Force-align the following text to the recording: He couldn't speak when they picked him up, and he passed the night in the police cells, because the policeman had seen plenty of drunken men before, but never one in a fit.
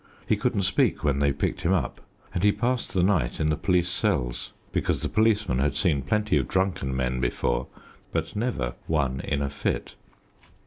He 0.25 0.35
couldn't 0.35 0.63
speak 0.63 1.03
when 1.03 1.19
they 1.19 1.31
picked 1.31 1.61
him 1.61 1.73
up, 1.73 2.01
and 2.33 2.43
he 2.43 2.51
passed 2.51 2.91
the 2.91 3.03
night 3.03 3.39
in 3.39 3.49
the 3.51 3.55
police 3.55 3.87
cells, 3.87 4.51
because 4.71 5.01
the 5.01 5.07
policeman 5.09 5.59
had 5.59 5.75
seen 5.75 6.01
plenty 6.01 6.37
of 6.37 6.47
drunken 6.47 6.95
men 6.95 7.19
before, 7.19 7.67
but 8.11 8.35
never 8.35 8.73
one 8.87 9.19
in 9.19 9.43
a 9.43 9.49
fit. 9.51 9.93